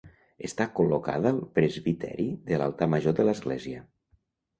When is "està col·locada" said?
0.47-1.27